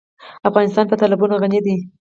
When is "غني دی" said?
1.41-1.75